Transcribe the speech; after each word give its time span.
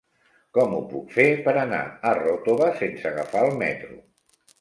Com 0.57 0.71
ho 0.77 0.77
puc 0.93 1.11
fer 1.17 1.25
per 1.47 1.53
anar 1.63 1.81
a 2.11 2.13
Ròtova 2.19 2.71
sense 2.81 3.07
agafar 3.11 3.45
el 3.51 3.55
metro? 3.61 4.01